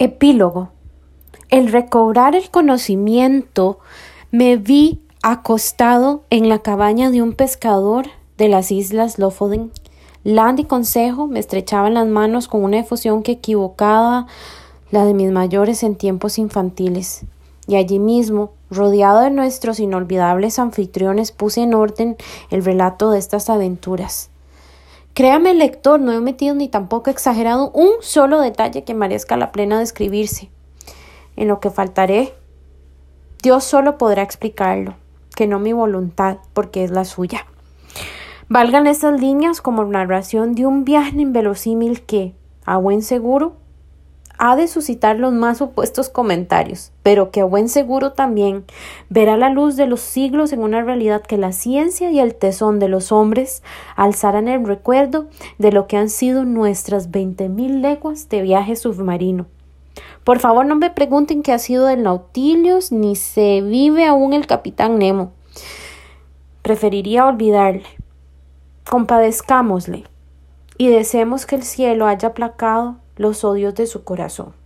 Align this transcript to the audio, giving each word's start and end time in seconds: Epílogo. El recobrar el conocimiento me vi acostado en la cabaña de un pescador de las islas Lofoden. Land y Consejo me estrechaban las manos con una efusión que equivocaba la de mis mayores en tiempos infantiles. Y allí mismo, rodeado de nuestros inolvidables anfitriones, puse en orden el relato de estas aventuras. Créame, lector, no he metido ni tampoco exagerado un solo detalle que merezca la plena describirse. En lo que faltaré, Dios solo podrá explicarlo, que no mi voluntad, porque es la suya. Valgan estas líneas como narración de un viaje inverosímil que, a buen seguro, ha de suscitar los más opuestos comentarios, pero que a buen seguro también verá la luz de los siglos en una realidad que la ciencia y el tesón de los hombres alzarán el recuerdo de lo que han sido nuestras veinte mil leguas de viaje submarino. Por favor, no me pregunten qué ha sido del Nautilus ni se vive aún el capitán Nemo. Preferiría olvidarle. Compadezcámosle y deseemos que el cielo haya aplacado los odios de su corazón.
Epílogo. 0.00 0.70
El 1.50 1.70
recobrar 1.70 2.34
el 2.34 2.50
conocimiento 2.50 3.78
me 4.32 4.56
vi 4.56 5.00
acostado 5.22 6.24
en 6.30 6.48
la 6.48 6.58
cabaña 6.58 7.12
de 7.12 7.22
un 7.22 7.32
pescador 7.32 8.06
de 8.36 8.48
las 8.48 8.72
islas 8.72 9.20
Lofoden. 9.20 9.70
Land 10.24 10.58
y 10.58 10.64
Consejo 10.64 11.28
me 11.28 11.38
estrechaban 11.38 11.94
las 11.94 12.08
manos 12.08 12.48
con 12.48 12.64
una 12.64 12.80
efusión 12.80 13.22
que 13.22 13.32
equivocaba 13.32 14.26
la 14.90 15.04
de 15.04 15.14
mis 15.14 15.30
mayores 15.30 15.84
en 15.84 15.94
tiempos 15.94 16.38
infantiles. 16.38 17.24
Y 17.68 17.76
allí 17.76 18.00
mismo, 18.00 18.50
rodeado 18.70 19.20
de 19.20 19.30
nuestros 19.30 19.78
inolvidables 19.78 20.58
anfitriones, 20.58 21.30
puse 21.30 21.62
en 21.62 21.72
orden 21.72 22.16
el 22.50 22.64
relato 22.64 23.12
de 23.12 23.20
estas 23.20 23.48
aventuras. 23.48 24.28
Créame, 25.14 25.54
lector, 25.54 26.00
no 26.00 26.10
he 26.10 26.20
metido 26.20 26.56
ni 26.56 26.68
tampoco 26.68 27.08
exagerado 27.08 27.70
un 27.70 27.92
solo 28.00 28.40
detalle 28.40 28.82
que 28.82 28.94
merezca 28.94 29.36
la 29.36 29.52
plena 29.52 29.78
describirse. 29.78 30.50
En 31.36 31.46
lo 31.46 31.60
que 31.60 31.70
faltaré, 31.70 32.34
Dios 33.40 33.62
solo 33.62 33.96
podrá 33.96 34.22
explicarlo, 34.22 34.96
que 35.36 35.46
no 35.46 35.60
mi 35.60 35.72
voluntad, 35.72 36.38
porque 36.52 36.82
es 36.82 36.90
la 36.90 37.04
suya. 37.04 37.46
Valgan 38.48 38.88
estas 38.88 39.20
líneas 39.20 39.60
como 39.60 39.84
narración 39.84 40.56
de 40.56 40.66
un 40.66 40.84
viaje 40.84 41.20
inverosímil 41.20 42.02
que, 42.02 42.34
a 42.64 42.76
buen 42.78 43.00
seguro, 43.00 43.54
ha 44.46 44.56
de 44.56 44.68
suscitar 44.68 45.18
los 45.18 45.32
más 45.32 45.62
opuestos 45.62 46.10
comentarios, 46.10 46.92
pero 47.02 47.30
que 47.30 47.40
a 47.40 47.46
buen 47.46 47.70
seguro 47.70 48.12
también 48.12 48.66
verá 49.08 49.38
la 49.38 49.48
luz 49.48 49.74
de 49.76 49.86
los 49.86 50.00
siglos 50.00 50.52
en 50.52 50.62
una 50.62 50.82
realidad 50.82 51.22
que 51.22 51.38
la 51.38 51.52
ciencia 51.52 52.10
y 52.10 52.18
el 52.20 52.34
tesón 52.34 52.78
de 52.78 52.88
los 52.88 53.10
hombres 53.10 53.62
alzarán 53.96 54.46
el 54.46 54.66
recuerdo 54.66 55.28
de 55.56 55.72
lo 55.72 55.86
que 55.86 55.96
han 55.96 56.10
sido 56.10 56.44
nuestras 56.44 57.10
veinte 57.10 57.48
mil 57.48 57.80
leguas 57.80 58.28
de 58.28 58.42
viaje 58.42 58.76
submarino. 58.76 59.46
Por 60.24 60.40
favor, 60.40 60.66
no 60.66 60.76
me 60.76 60.90
pregunten 60.90 61.42
qué 61.42 61.52
ha 61.52 61.58
sido 61.58 61.86
del 61.86 62.02
Nautilus 62.02 62.92
ni 62.92 63.16
se 63.16 63.62
vive 63.62 64.04
aún 64.04 64.34
el 64.34 64.46
capitán 64.46 64.98
Nemo. 64.98 65.32
Preferiría 66.60 67.26
olvidarle. 67.26 67.86
Compadezcámosle 68.90 70.04
y 70.76 70.88
deseemos 70.88 71.46
que 71.46 71.56
el 71.56 71.62
cielo 71.62 72.06
haya 72.06 72.28
aplacado 72.28 72.96
los 73.16 73.44
odios 73.44 73.74
de 73.74 73.86
su 73.86 74.04
corazón. 74.04 74.63